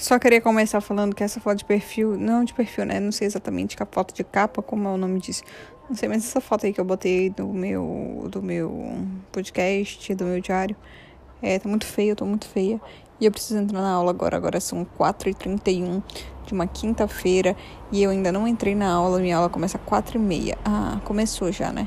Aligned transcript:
Só 0.00 0.18
queria 0.18 0.40
começar 0.40 0.80
falando 0.80 1.14
que 1.14 1.22
essa 1.22 1.38
foto 1.40 1.58
de 1.58 1.64
perfil, 1.66 2.16
não 2.16 2.42
de 2.42 2.54
perfil, 2.54 2.86
né? 2.86 2.98
Não 2.98 3.12
sei 3.12 3.26
exatamente 3.26 3.76
que 3.76 3.82
a 3.82 3.86
foto 3.86 4.14
de 4.14 4.24
capa, 4.24 4.62
como 4.62 4.88
é 4.88 4.90
o 4.90 4.96
nome 4.96 5.20
disso. 5.20 5.42
Não 5.90 5.94
sei, 5.94 6.08
mas 6.08 6.24
essa 6.24 6.40
foto 6.40 6.64
aí 6.64 6.72
que 6.72 6.80
eu 6.80 6.86
botei 6.86 7.28
do 7.28 7.46
meu, 7.48 8.26
do 8.30 8.42
meu 8.42 8.96
podcast, 9.30 10.14
do 10.14 10.24
meu 10.24 10.40
diário, 10.40 10.74
é, 11.42 11.58
tá 11.58 11.68
muito 11.68 11.84
feia, 11.84 12.12
eu 12.12 12.16
tô 12.16 12.24
muito 12.24 12.48
feia. 12.48 12.80
E 13.20 13.26
eu 13.26 13.30
preciso 13.30 13.60
entrar 13.60 13.82
na 13.82 13.90
aula 13.90 14.08
agora. 14.08 14.38
Agora 14.38 14.58
são 14.58 14.86
4h31 14.98 16.02
de 16.46 16.54
uma 16.54 16.66
quinta-feira 16.66 17.54
e 17.92 18.02
eu 18.02 18.08
ainda 18.08 18.32
não 18.32 18.48
entrei 18.48 18.74
na 18.74 18.90
aula. 18.90 19.18
Minha 19.18 19.36
aula 19.36 19.50
começa 19.50 19.76
às 19.76 19.84
4h30. 19.84 20.56
Ah, 20.64 20.98
começou 21.04 21.52
já, 21.52 21.70
né? 21.74 21.86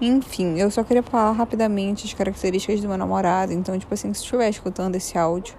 Enfim, 0.00 0.58
eu 0.58 0.70
só 0.70 0.82
queria 0.82 1.02
falar 1.02 1.32
rapidamente 1.32 2.06
as 2.06 2.14
características 2.14 2.80
do 2.80 2.88
meu 2.88 2.96
namorado. 2.96 3.52
Então, 3.52 3.78
tipo 3.78 3.92
assim, 3.92 4.14
se 4.14 4.22
estiver 4.22 4.48
escutando 4.48 4.94
esse 4.96 5.18
áudio 5.18 5.54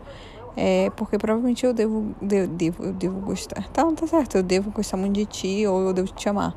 é 0.56 0.90
porque 0.92 1.18
provavelmente 1.18 1.66
eu 1.66 1.74
devo, 1.74 2.16
devo, 2.22 2.84
eu 2.84 2.94
devo 2.94 3.20
gostar. 3.22 3.68
Tá, 3.70 3.84
tá 3.91 4.08
certo, 4.08 4.38
eu 4.38 4.44
devo 4.44 4.72
gostar 4.72 4.98
muito 4.98 5.16
de 5.16 5.26
ti 5.26 5.68
ou 5.68 5.82
eu 5.82 5.94
devo 5.94 6.12
te 6.13 6.30
amar. 6.30 6.55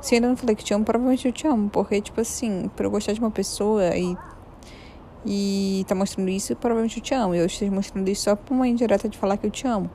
Se 0.00 0.14
ainda 0.14 0.28
não 0.28 0.36
falei 0.36 0.54
que 0.54 0.62
te 0.62 0.74
amo, 0.74 0.84
provavelmente 0.84 1.26
eu 1.26 1.32
te 1.32 1.46
amo. 1.46 1.68
Porque, 1.70 2.00
tipo 2.00 2.20
assim, 2.20 2.70
pra 2.76 2.86
eu 2.86 2.90
gostar 2.90 3.12
de 3.12 3.20
uma 3.20 3.30
pessoa 3.30 3.96
e, 3.96 4.16
e 5.24 5.84
tá 5.88 5.94
mostrando 5.94 6.28
isso, 6.28 6.54
provavelmente 6.54 6.98
eu 6.98 7.02
te 7.02 7.14
amo. 7.14 7.34
Eu 7.34 7.46
esteja 7.46 7.72
mostrando 7.72 8.08
isso 8.08 8.24
só 8.24 8.36
por 8.36 8.54
uma 8.54 8.68
indireta 8.68 9.08
de 9.08 9.16
falar 9.16 9.36
que 9.36 9.46
eu 9.46 9.50
te 9.50 9.66
amo. 9.66 9.90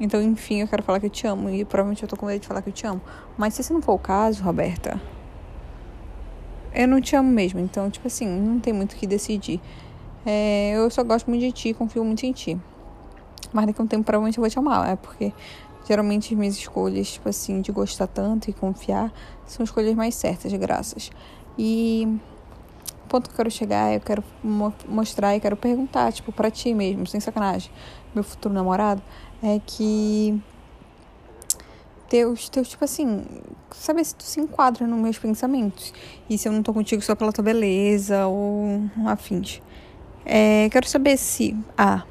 Então, 0.00 0.20
enfim, 0.20 0.62
eu 0.62 0.68
quero 0.68 0.82
falar 0.82 0.98
que 0.98 1.06
eu 1.06 1.10
te 1.10 1.26
amo. 1.26 1.50
E 1.50 1.64
provavelmente 1.64 2.02
eu 2.02 2.08
tô 2.08 2.16
com 2.16 2.26
medo 2.26 2.40
de 2.40 2.48
falar 2.48 2.62
que 2.62 2.70
eu 2.70 2.72
te 2.72 2.86
amo. 2.86 3.00
Mas 3.36 3.54
se 3.54 3.60
esse 3.60 3.72
não 3.72 3.82
for 3.82 3.92
o 3.92 3.98
caso, 3.98 4.42
Roberta, 4.42 5.00
eu 6.74 6.88
não 6.88 7.00
te 7.00 7.14
amo 7.14 7.30
mesmo. 7.30 7.60
Então, 7.60 7.90
tipo 7.90 8.06
assim, 8.06 8.26
não 8.26 8.58
tem 8.58 8.72
muito 8.72 8.94
o 8.94 8.96
que 8.96 9.06
decidir. 9.06 9.60
É, 10.24 10.72
eu 10.74 10.88
só 10.90 11.02
gosto 11.02 11.28
muito 11.28 11.40
de 11.40 11.52
ti, 11.52 11.74
confio 11.74 12.04
muito 12.04 12.24
em 12.24 12.32
ti. 12.32 12.58
Mas 13.52 13.66
daqui 13.66 13.80
a 13.80 13.84
um 13.84 13.86
tempo 13.86 14.04
provavelmente 14.04 14.38
eu 14.38 14.42
vou 14.42 14.50
te 14.50 14.58
amar, 14.58 14.88
é 14.88 14.96
porque 14.96 15.32
geralmente 15.86 16.32
as 16.32 16.38
minhas 16.38 16.56
escolhas, 16.56 17.12
tipo 17.12 17.28
assim, 17.28 17.60
de 17.60 17.72
gostar 17.72 18.06
tanto 18.06 18.48
e 18.48 18.52
confiar, 18.52 19.12
são 19.46 19.64
escolhas 19.64 19.94
mais 19.94 20.14
certas, 20.14 20.52
graças. 20.52 21.10
E 21.58 22.18
o 23.04 23.08
ponto 23.08 23.28
que 23.28 23.34
eu 23.34 23.36
quero 23.36 23.50
chegar, 23.50 23.92
eu 23.92 24.00
quero 24.00 24.24
mo 24.42 24.72
mostrar 24.88 25.36
e 25.36 25.40
quero 25.40 25.56
perguntar, 25.56 26.12
tipo, 26.12 26.32
pra 26.32 26.50
ti 26.50 26.72
mesmo, 26.72 27.06
sem 27.06 27.20
sacanagem, 27.20 27.70
meu 28.14 28.24
futuro 28.24 28.54
namorado, 28.54 29.02
é 29.42 29.60
que 29.66 30.40
teus, 32.08 32.48
teus, 32.48 32.68
tipo 32.68 32.84
assim, 32.84 33.24
saber 33.70 34.04
se 34.04 34.14
tu 34.14 34.22
se 34.22 34.38
enquadra 34.38 34.86
nos 34.86 35.00
meus 35.00 35.18
pensamentos. 35.18 35.92
E 36.28 36.36
se 36.36 36.46
eu 36.46 36.52
não 36.52 36.62
tô 36.62 36.72
contigo 36.72 37.00
só 37.02 37.14
pela 37.14 37.32
tua 37.32 37.42
beleza 37.42 38.26
ou 38.26 38.82
afins. 39.06 39.62
É, 40.24 40.68
quero 40.70 40.88
saber 40.88 41.16
se, 41.16 41.56
ah, 41.76 42.04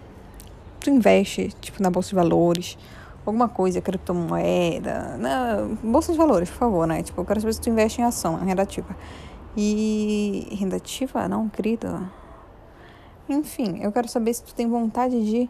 tu 0.80 0.90
investe, 0.90 1.50
tipo, 1.62 1.82
na 1.82 1.90
bolsa 1.90 2.10
de 2.10 2.16
valores, 2.16 2.78
alguma 3.26 3.48
coisa, 3.48 3.80
criptomoeda, 3.82 5.18
na 5.18 5.68
bolsa 5.84 6.12
de 6.12 6.18
valores, 6.18 6.50
por 6.50 6.58
favor, 6.58 6.88
né? 6.88 7.04
Tipo, 7.04 7.22
eu 7.22 7.26
quero 7.26 7.40
saber 7.40 7.54
se 7.54 7.62
tu 7.62 7.70
investe 7.70 8.02
em 8.02 8.04
ação, 8.04 8.36
renda 8.36 8.64
ativa. 8.64 8.96
E 9.56 10.48
renda 10.60 10.78
ativa? 10.78 11.28
Não, 11.28 11.48
querida. 11.50 12.02
Enfim, 13.30 13.80
eu 13.82 13.92
quero 13.92 14.08
saber 14.08 14.34
se 14.34 14.44
tu 14.44 14.54
tem 14.56 14.68
vontade 14.68 15.24
de, 15.24 15.50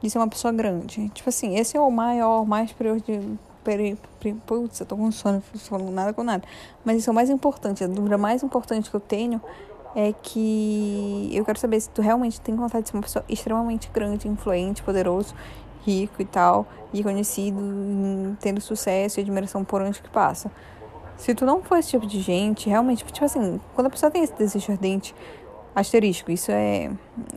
de 0.00 0.10
ser 0.10 0.18
uma 0.18 0.28
pessoa 0.28 0.52
grande. 0.52 1.08
Tipo 1.10 1.28
assim, 1.28 1.56
esse 1.56 1.76
é 1.76 1.80
o 1.80 1.90
maior, 1.90 2.44
mais 2.46 2.72
prioritário. 2.72 3.38
Putz, 4.46 4.78
eu 4.78 4.86
tô 4.86 4.96
com 4.96 5.10
sono, 5.10 5.42
não 5.52 5.60
falando 5.60 5.90
nada 5.90 6.12
com 6.12 6.22
nada. 6.22 6.44
Mas 6.84 6.98
isso 6.98 7.10
é 7.10 7.12
o 7.12 7.14
mais 7.14 7.28
importante, 7.28 7.82
a 7.82 7.88
dúvida 7.88 8.16
mais 8.16 8.44
importante 8.44 8.88
que 8.88 8.94
eu 8.94 9.00
tenho 9.00 9.40
é 9.94 10.12
que 10.12 11.30
eu 11.32 11.44
quero 11.44 11.58
saber 11.58 11.80
se 11.80 11.88
tu 11.90 12.02
realmente 12.02 12.40
tem 12.40 12.54
vontade 12.54 12.84
de 12.84 12.90
ser 12.90 12.96
uma 12.96 13.02
pessoa 13.02 13.24
extremamente 13.28 13.90
grande, 13.92 14.28
influente, 14.28 14.82
poderoso, 14.82 15.34
rico 15.84 16.20
e 16.20 16.24
tal, 16.24 16.66
e 16.92 17.02
conhecido, 17.02 18.36
tendo 18.40 18.60
sucesso 18.60 19.20
e 19.20 19.22
admiração 19.22 19.64
por 19.64 19.80
onde 19.80 20.00
que 20.02 20.10
passa. 20.10 20.50
Se 21.16 21.34
tu 21.34 21.46
não 21.46 21.62
for 21.62 21.78
esse 21.78 21.90
tipo 21.90 22.06
de 22.06 22.20
gente, 22.20 22.68
realmente, 22.68 23.04
tipo 23.04 23.24
assim, 23.24 23.60
quando 23.74 23.86
a 23.86 23.90
pessoa 23.90 24.10
tem 24.10 24.22
esse 24.22 24.34
desejo 24.34 24.72
ardente, 24.72 25.14
asterisco, 25.74 26.30
isso 26.30 26.50
é, 26.50 26.90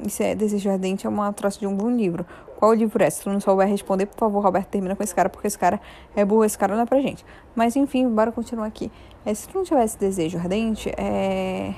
isso 0.06 0.24
é 0.24 0.36
desejo 0.36 0.70
ardente, 0.70 1.06
é 1.06 1.10
uma 1.10 1.32
troça 1.32 1.60
de 1.60 1.68
um 1.68 1.76
bom 1.76 1.90
livro. 1.90 2.26
Qual 2.58 2.74
livro 2.74 3.02
é? 3.02 3.10
Se 3.10 3.24
tu 3.24 3.30
não 3.30 3.40
souber 3.40 3.68
responder, 3.68 4.06
por 4.06 4.18
favor, 4.18 4.44
Roberto, 4.44 4.68
termina 4.68 4.96
com 4.96 5.04
esse 5.04 5.16
cara, 5.16 5.30
porque 5.30 5.48
esse 5.48 5.58
cara 5.58 5.80
é 6.14 6.26
burro, 6.26 6.44
esse 6.44 6.58
cara 6.58 6.76
não 6.76 6.84
é 6.84 6.86
pra 6.86 7.00
gente. 7.00 7.26
Mas 7.56 7.76
enfim, 7.78 8.10
bora 8.10 8.34
continuar 8.34 8.66
aqui. 8.66 8.92
É, 9.26 9.34
se 9.34 9.48
tu 9.48 9.58
não 9.58 9.64
tiver 9.64 9.86
esse 9.86 9.98
desejo 9.98 10.38
ardente, 10.38 10.90
é 10.98 11.74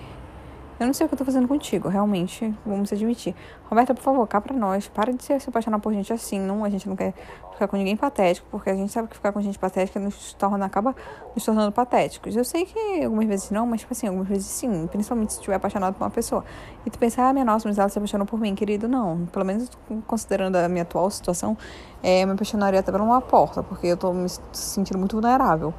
eu 0.81 0.88
não 0.88 0.96
sei 0.96 1.06
o 1.06 1.08
que 1.08 1.14
eu 1.14 1.18
tô 1.19 1.24
fazendo 1.24 1.47
contigo, 1.47 1.88
realmente, 1.90 2.52
vamos 2.66 2.92
admitir. 2.92 3.36
Roberta, 3.66 3.94
por 3.94 4.02
favor, 4.02 4.28
cá 4.28 4.42
pra 4.42 4.52
nós. 4.52 4.88
Para 4.88 5.14
de 5.14 5.24
se 5.24 5.47
apaixonar 5.47 5.78
por 5.78 5.94
gente 5.94 6.12
assim. 6.12 6.40
Não, 6.40 6.66
a 6.66 6.69
gente 6.72 6.90
não 6.90 6.96
quer 6.96 7.14
ficar 7.53 7.68
com 7.68 7.78
ninguém 7.78 7.96
patético, 7.96 8.47
porque 8.50 8.68
a 8.72 8.74
gente 8.74 8.91
sabe 8.91 9.08
que 9.08 9.14
ficar 9.14 9.31
com 9.31 9.40
gente 9.41 9.59
patética 9.59 10.00
nos 10.00 10.34
torna, 10.34 10.66
acaba 10.66 10.96
nos 11.36 11.46
tornando 11.46 11.72
patéticos. 11.72 12.36
Eu 12.36 12.44
sei 12.44 12.66
que 12.66 13.03
algumas 13.03 13.28
vezes 13.28 13.52
não, 13.52 13.68
mas, 13.68 13.81
tipo 13.81 13.94
assim, 13.94 14.08
algumas 14.08 14.28
vezes 14.28 14.47
sim. 14.47 14.88
Principalmente 14.88 15.34
se 15.34 15.38
estiver 15.38 15.53
apaixonado 15.53 15.94
por 15.94 16.03
uma 16.03 16.09
pessoa. 16.09 16.44
E 16.84 16.90
tu 16.90 16.97
pensar, 16.97 17.30
ah, 17.30 17.34
minha 17.34 17.46
nossa, 17.46 17.70
mas 17.70 17.78
ela 17.78 17.88
se 17.88 18.00
apaixonou 18.00 18.25
por 18.25 18.40
mim, 18.40 18.56
querido. 18.56 18.88
Não. 18.88 19.28
Pelo 19.28 19.46
menos 19.46 19.70
considerando 20.08 20.56
a 20.56 20.68
minha 20.68 20.81
atual 20.81 21.12
situação, 21.12 21.56
é, 22.02 22.25
me 22.25 22.31
apaixonaria 22.31 22.80
até 22.80 22.91
por 22.91 23.02
uma 23.02 23.22
porta, 23.22 23.62
porque 23.62 23.86
eu 23.86 23.97
tô 23.97 24.12
me 24.12 24.28
sentindo 24.52 24.97
muito 24.97 25.16
vulnerável. 25.16 25.72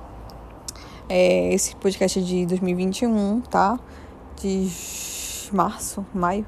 É, 1.08 1.52
esse 1.52 1.74
podcast 1.74 2.20
é 2.20 2.22
de 2.22 2.46
2021, 2.46 3.40
tá? 3.40 3.80
De 4.36 4.70
março, 5.52 6.04
maio. 6.14 6.46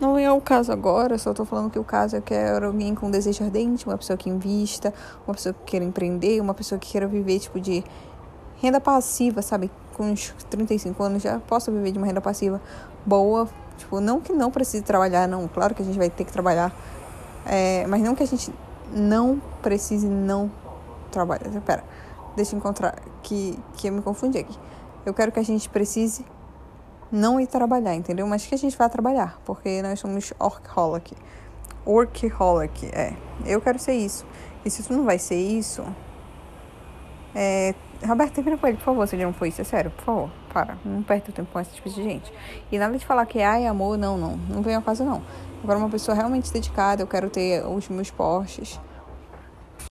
Não 0.00 0.16
é 0.16 0.30
o 0.30 0.40
caso 0.40 0.70
agora, 0.70 1.18
só 1.18 1.34
tô 1.34 1.44
falando 1.44 1.70
que 1.70 1.78
o 1.78 1.82
caso 1.82 2.16
é 2.16 2.20
que 2.20 2.32
era 2.32 2.66
alguém 2.66 2.94
com 2.94 3.10
desejo 3.10 3.42
ardente, 3.42 3.84
uma 3.84 3.98
pessoa 3.98 4.16
que 4.16 4.30
invista, 4.30 4.94
uma 5.26 5.34
pessoa 5.34 5.52
que 5.52 5.72
queira 5.72 5.84
empreender, 5.84 6.40
uma 6.40 6.54
pessoa 6.54 6.78
que 6.78 6.92
queira 6.92 7.06
viver, 7.08 7.40
tipo, 7.40 7.58
de 7.58 7.82
renda 8.62 8.80
passiva, 8.80 9.42
sabe? 9.42 9.70
Com 9.94 10.12
uns 10.12 10.32
35 10.48 11.02
anos 11.02 11.22
já 11.22 11.40
possa 11.40 11.72
viver 11.72 11.90
de 11.90 11.98
uma 11.98 12.06
renda 12.06 12.20
passiva 12.20 12.60
boa. 13.04 13.48
Tipo, 13.76 14.00
não 14.00 14.20
que 14.20 14.32
não 14.32 14.50
precise 14.50 14.84
trabalhar, 14.84 15.26
não. 15.26 15.48
Claro 15.48 15.74
que 15.74 15.82
a 15.82 15.84
gente 15.84 15.98
vai 15.98 16.10
ter 16.10 16.24
que 16.24 16.32
trabalhar. 16.32 16.72
É, 17.44 17.84
mas 17.88 18.00
não 18.00 18.14
que 18.14 18.22
a 18.22 18.26
gente 18.26 18.52
não 18.92 19.40
precise 19.62 20.06
não 20.06 20.50
trabalhar. 21.10 21.48
Pera, 21.64 21.82
deixa 22.36 22.54
eu 22.54 22.58
encontrar, 22.58 22.96
que, 23.22 23.58
que 23.74 23.88
eu 23.88 23.92
me 23.92 24.02
confundi 24.02 24.38
aqui. 24.38 24.56
Eu 25.04 25.14
quero 25.14 25.32
que 25.32 25.40
a 25.40 25.44
gente 25.44 25.68
precise 25.68 26.24
não 27.10 27.40
ir 27.40 27.46
trabalhar, 27.46 27.94
entendeu? 27.94 28.26
Mas 28.26 28.46
que 28.46 28.54
a 28.54 28.58
gente 28.58 28.76
vai 28.76 28.88
trabalhar, 28.88 29.40
porque 29.44 29.82
nós 29.82 29.98
somos 29.98 30.32
workaholic. 30.40 31.14
Workaholic, 31.86 32.86
é. 32.86 33.14
Eu 33.46 33.60
quero 33.60 33.78
ser 33.78 33.94
isso. 33.94 34.26
E 34.64 34.70
se 34.70 34.82
tu 34.82 34.92
não 34.92 35.04
vai 35.04 35.18
ser 35.18 35.36
isso, 35.36 35.84
é... 37.34 37.74
Roberto, 38.06 38.34
termina 38.34 38.56
com 38.56 38.66
ele, 38.66 38.76
por 38.76 38.84
favor, 38.84 39.08
se 39.08 39.16
ele 39.16 39.24
não 39.24 39.32
for 39.32 39.46
isso. 39.46 39.60
É 39.60 39.64
sério, 39.64 39.90
por 39.90 40.04
favor, 40.04 40.30
para. 40.52 40.78
Não 40.84 41.02
perde 41.02 41.30
o 41.30 41.32
tempo 41.32 41.50
com 41.52 41.58
esse 41.58 41.72
tipo 41.72 41.88
de 41.88 42.02
gente. 42.02 42.32
E 42.70 42.78
nada 42.78 42.96
de 42.96 43.04
falar 43.04 43.26
que, 43.26 43.40
ai, 43.40 43.66
amor, 43.66 43.98
não, 43.98 44.16
não. 44.16 44.36
Não 44.36 44.62
vem 44.62 44.74
ao 44.76 44.82
caso, 44.82 45.04
não. 45.04 45.22
Agora, 45.62 45.78
uma 45.78 45.88
pessoa 45.88 46.14
realmente 46.14 46.52
dedicada, 46.52 47.02
eu 47.02 47.06
quero 47.08 47.28
ter 47.28 47.66
os 47.66 47.88
meus 47.88 48.10
postes. 48.10 48.78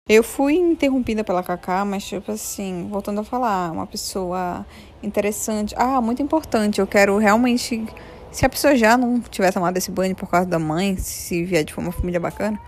Eu 0.08 0.22
fui 0.22 0.54
interrompida 0.54 1.24
pela 1.24 1.42
Kaká, 1.42 1.84
mas, 1.84 2.06
tipo 2.06 2.32
assim, 2.32 2.88
voltando 2.92 3.22
a 3.22 3.24
falar, 3.24 3.72
uma 3.72 3.88
pessoa 3.88 4.64
interessante. 5.02 5.74
Ah, 5.76 6.00
muito 6.00 6.22
importante. 6.22 6.80
Eu 6.80 6.86
quero 6.86 7.18
realmente. 7.18 7.84
Se 8.32 8.46
a 8.46 8.50
pessoa 8.50 8.76
já 8.76 8.96
não 8.96 9.20
tiver 9.20 9.52
tomado 9.52 9.76
esse 9.78 9.90
banho 9.90 10.16
por 10.16 10.30
causa 10.30 10.46
da 10.48 10.60
mãe, 10.60 10.96
se 10.96 11.44
vier 11.44 11.64
de 11.64 11.76
uma 11.76 11.92
família 11.92 12.20
bacana. 12.20 12.62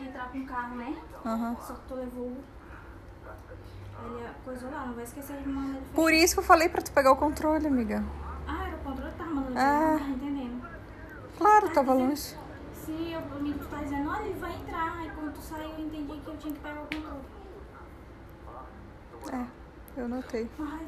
entrar 0.00 0.30
com 0.30 0.38
o 0.38 0.46
carro, 0.46 0.76
né? 0.76 0.94
Uhum. 1.24 1.56
Só 1.66 1.74
que 1.74 1.80
tu 1.88 1.94
levou. 1.96 2.32
Ele 4.04 4.28
coisou 4.44 4.70
lá, 4.70 4.86
não 4.86 4.94
vai 4.94 5.02
esquecer 5.02 5.36
de 5.36 5.48
mandar 5.48 5.78
ele 5.78 5.86
Por 5.96 6.12
isso 6.12 6.34
que 6.34 6.38
eu 6.38 6.44
falei 6.44 6.68
pra 6.68 6.80
tu 6.80 6.92
pegar 6.92 7.10
o 7.10 7.16
controle, 7.16 7.66
amiga. 7.66 8.04
Ah, 8.46 8.68
era 8.68 8.76
o 8.76 8.78
controle 8.78 9.10
que 9.10 9.18
tava 9.18 9.30
mandando 9.30 9.58
Ah. 9.58 9.98
não 9.98 10.10
entendendo. 10.10 10.62
Claro, 11.36 11.70
tava 11.70 11.92
longe. 11.92 12.38
Se 12.90 13.12
eu, 13.12 13.20
o 13.20 13.36
amigo 13.36 13.58
tu 13.60 13.68
tá 13.68 13.76
dizendo, 13.82 14.10
olha, 14.10 14.24
ele 14.24 14.40
vai 14.40 14.52
entrar. 14.52 14.98
Aí 14.98 15.10
quando 15.10 15.32
tu 15.32 15.40
saiu, 15.40 15.70
eu 15.70 15.78
entendi 15.78 16.20
que 16.20 16.26
eu 16.26 16.36
tinha 16.36 16.52
que 16.52 16.60
pegar 16.60 16.82
o 16.82 16.86
controle. 16.86 17.40
É, 19.32 20.00
eu 20.00 20.08
notei. 20.08 20.50
Ai, 20.58 20.86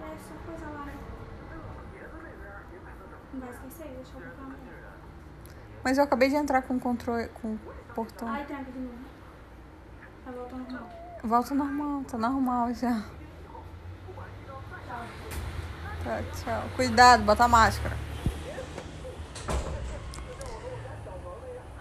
é 0.00 0.18
só 0.18 0.34
coisa 0.44 0.66
lá. 0.66 0.86
Não 3.32 3.40
vai 3.40 3.50
esquecer, 3.50 3.88
deixa 3.94 4.18
eu 4.18 4.20
botar 4.20 4.56
Mas 5.84 5.98
eu 5.98 6.04
acabei 6.04 6.28
de 6.28 6.34
entrar 6.34 6.62
com 6.62 6.74
o 6.74 6.80
controle, 6.80 7.28
com 7.28 7.54
o 7.54 7.60
portão. 7.94 8.26
Ai, 8.26 8.44
tranca 8.44 8.72
de 8.72 8.78
novo. 8.80 8.98
Tá 10.24 10.32
voltando 10.32 10.72
não. 10.72 11.28
Volta 11.28 11.54
normal, 11.54 12.04
tá 12.04 12.18
normal 12.18 12.74
já. 12.74 13.04
Tá, 16.02 16.22
tchau. 16.34 16.62
Cuidado, 16.74 17.22
bota 17.22 17.44
a 17.44 17.48
máscara. 17.48 17.99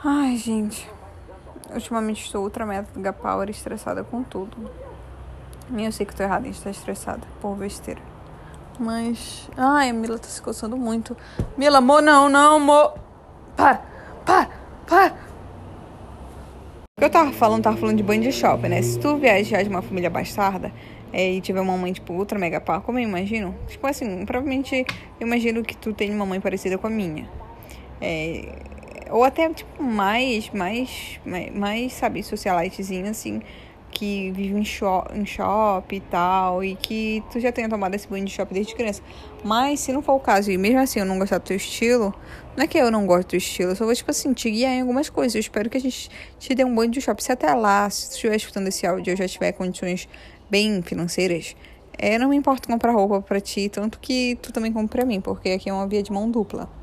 Ai, 0.04 0.38
gente. 0.38 0.90
Ultimamente 1.74 2.24
estou 2.24 2.44
ultra 2.44 2.66
mega 2.66 3.12
power 3.12 3.50
estressada 3.50 4.02
com 4.02 4.24
tudo. 4.24 4.72
E 5.76 5.84
eu 5.84 5.92
sei 5.92 6.06
que 6.06 6.16
tô 6.16 6.24
errada 6.24 6.48
em 6.48 6.52
estar 6.52 6.70
estressada 6.70 7.22
por 7.42 7.58
besteira. 7.58 8.02
Mas. 8.80 9.50
Ai, 9.58 9.90
a 9.90 9.94
Mila 9.94 10.18
tá 10.18 10.30
se 10.30 10.42
coçando 10.42 10.78
muito. 10.78 11.18
Mila, 11.58 11.80
amor, 11.80 12.02
não, 12.02 12.30
não, 12.30 12.56
amor. 12.56 12.94
Para, 13.58 13.82
para, 14.26 14.50
para. 14.88 15.18
Eu 16.98 17.10
tava 17.10 17.34
falando, 17.34 17.64
tava 17.64 17.76
falando 17.76 17.98
de 17.98 18.04
banho 18.04 18.22
de 18.22 18.32
shopping, 18.32 18.70
né? 18.70 18.82
Se 18.82 18.98
tu 18.98 19.18
viajar 19.18 19.64
de 19.64 19.70
uma 19.70 19.82
família 19.82 20.10
bastarda 20.10 20.72
é, 21.12 21.30
e 21.34 21.42
tiver 21.42 21.60
uma 21.60 21.76
mãe, 21.78 21.92
tipo, 21.92 22.14
ultra 22.14 22.40
mega 22.40 22.62
pá, 22.62 22.80
como 22.80 23.00
eu 23.00 23.04
imagino, 23.04 23.54
tipo 23.68 23.86
assim, 23.86 24.26
provavelmente 24.26 24.86
eu 25.20 25.28
imagino 25.28 25.64
que 25.64 25.76
tu 25.76 25.94
tem 25.94 26.14
uma 26.14 26.26
mãe 26.26 26.40
parecida 26.40 26.78
com 26.78 26.88
a 26.88 26.90
minha. 26.90 27.30
É, 28.02 28.54
ou 29.10 29.24
até, 29.24 29.50
tipo, 29.54 29.82
mais, 29.82 30.50
mais, 30.52 31.20
mais, 31.54 31.94
sabe, 31.94 32.24
socialitezinho, 32.24 33.10
assim, 33.10 33.42
que 33.92 34.32
vive 34.32 34.58
em, 34.58 34.64
shop, 34.64 35.18
em 35.18 35.26
shopping 35.26 35.96
e 35.96 36.02
tal, 36.02 36.64
e 36.64 36.76
que 36.76 37.24
tu 37.32 37.40
já 37.40 37.52
tenha 37.52 37.68
tomado 37.68 37.96
esse 37.96 38.08
banho 38.08 38.26
de 38.26 38.32
shopping 38.32 38.54
desde 38.54 38.76
criança. 38.76 39.02
Mas 39.44 39.80
se 39.80 39.92
não 39.92 40.02
for 40.02 40.14
o 40.14 40.20
caso, 40.20 40.52
e 40.52 40.58
mesmo 40.58 40.80
assim 40.80 41.00
eu 41.00 41.06
não 41.06 41.18
gostar 41.18 41.40
do 41.40 41.44
teu 41.44 41.58
estilo, 41.58 42.14
não 42.56 42.64
é 42.64 42.68
que 42.68 42.78
eu 42.78 42.92
não 42.92 43.06
gosto 43.06 43.30
do 43.30 43.36
estilo, 43.38 43.72
eu 43.72 43.76
só 43.76 43.86
vou, 43.86 43.96
tipo 43.96 44.12
assim, 44.12 44.34
te 44.34 44.50
guiar 44.52 44.74
em 44.74 44.82
algumas 44.82 45.10
coisas. 45.10 45.36
Eu 45.36 45.40
espero 45.40 45.70
que 45.70 45.78
a 45.78 45.82
gente 45.82 46.10
te 46.38 46.54
dê 46.54 46.64
um 46.64 46.74
banho 46.74 46.92
de 46.92 47.02
shopping. 47.02 47.24
Se 47.24 47.32
até 47.32 47.54
lá, 47.54 47.90
se 47.90 48.10
tu 48.10 48.14
estiver 48.14 48.36
escutando 48.36 48.68
esse 48.68 48.86
áudio, 48.86 49.12
eu 49.12 49.18
já 49.18 49.28
tiver 49.28 49.52
condições 49.54 50.08
bem 50.50 50.82
financeiras, 50.82 51.56
é, 51.98 52.18
não 52.18 52.30
me 52.30 52.36
importa 52.36 52.68
comprar 52.68 52.92
roupa 52.94 53.22
para 53.22 53.42
ti, 53.42 53.70
tanto 53.70 54.00
que 54.00 54.38
tu 54.42 54.54
também 54.54 54.72
compra 54.72 55.00
pra 55.00 55.06
mim, 55.06 55.20
porque 55.20 55.50
aqui 55.50 55.70
é 55.70 55.74
uma 55.74 55.88
via 55.88 56.02
de 56.02 56.12
mão 56.12 56.30
dupla. 56.30 56.79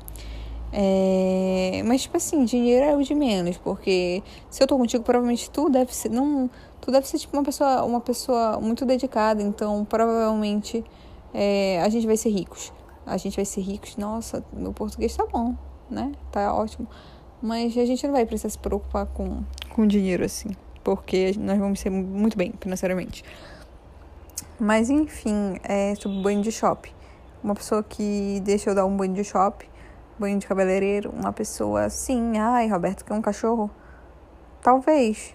É, 0.71 1.81
mas, 1.85 2.03
tipo 2.03 2.17
assim, 2.17 2.43
dinheiro 2.43 2.85
é 2.85 2.95
o 2.95 3.01
de 3.01 3.15
menos, 3.15 3.57
porque 3.57 4.21
se 4.49 4.61
eu 4.61 4.67
tô 4.67 4.77
contigo, 4.77 5.03
provavelmente 5.03 5.49
tu 5.49 5.69
deve 5.69 5.95
ser. 5.95 6.09
Não, 6.09 6.49
tu 6.81 6.91
deve 6.91 7.07
ser 7.07 7.17
tipo 7.17 7.35
uma 7.35 7.43
pessoa, 7.43 7.83
uma 7.85 8.01
pessoa 8.01 8.59
muito 8.59 8.85
dedicada, 8.85 9.41
então 9.41 9.85
provavelmente 9.85 10.83
é, 11.33 11.81
a 11.81 11.89
gente 11.89 12.05
vai 12.05 12.17
ser 12.17 12.29
ricos. 12.29 12.73
A 13.05 13.17
gente 13.17 13.35
vai 13.35 13.45
ser 13.45 13.61
ricos. 13.61 13.95
Nossa, 13.95 14.43
meu 14.51 14.73
português 14.73 15.15
tá 15.15 15.25
bom, 15.25 15.55
né? 15.89 16.11
Tá 16.31 16.53
ótimo. 16.53 16.87
Mas 17.41 17.77
a 17.77 17.85
gente 17.85 18.05
não 18.05 18.13
vai 18.13 18.25
precisar 18.25 18.49
se 18.49 18.57
preocupar 18.57 19.05
com, 19.05 19.43
com 19.69 19.85
dinheiro 19.85 20.25
assim, 20.25 20.49
porque 20.83 21.33
nós 21.39 21.57
vamos 21.57 21.79
ser 21.79 21.89
muito 21.89 22.37
bem 22.37 22.53
financeiramente. 22.59 23.23
Mas 24.59 24.89
enfim, 24.89 25.59
é 25.63 25.93
sobre 25.95 26.19
banho 26.21 26.41
de 26.41 26.51
shopping. 26.51 26.91
Uma 27.43 27.53
pessoa 27.53 27.83
que 27.83 28.41
deixa 28.43 28.71
eu 28.71 28.75
dar 28.75 28.85
um 28.85 28.97
banho 28.97 29.13
de 29.13 29.23
shopping 29.23 29.67
banho 30.19 30.37
de 30.39 30.47
cabeleireiro, 30.47 31.11
uma 31.11 31.31
pessoa 31.31 31.85
assim, 31.85 32.37
ai, 32.37 32.67
Roberto 32.67 33.05
quer 33.05 33.13
um 33.13 33.21
cachorro? 33.21 33.69
Talvez, 34.61 35.33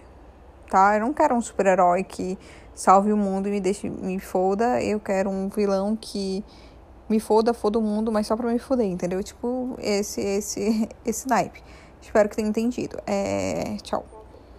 tá? 0.69 0.95
Eu 0.95 1.01
não 1.01 1.13
quero 1.13 1.35
um 1.35 1.41
super-herói 1.41 2.03
que 2.03 2.37
salve 2.75 3.11
o 3.11 3.17
mundo 3.17 3.47
e 3.47 3.51
me 3.51 3.61
deixe 3.61 3.89
me 3.89 4.19
foda. 4.19 4.81
Eu 4.81 4.99
quero 4.99 5.29
um 5.29 5.49
vilão 5.49 5.95
que 5.95 6.43
me 7.09 7.19
foda, 7.19 7.53
foda 7.53 7.79
o 7.79 7.81
mundo, 7.81 8.11
mas 8.11 8.27
só 8.27 8.35
pra 8.35 8.51
me 8.51 8.59
foder, 8.59 8.87
entendeu? 8.87 9.21
Tipo, 9.23 9.75
esse 9.79 10.21
esse 10.21 10.89
esse 11.05 11.27
naipe. 11.27 11.63
Espero 12.01 12.29
que 12.29 12.35
tenha 12.35 12.47
entendido. 12.47 12.97
É, 13.07 13.77
tchau. 13.81 14.12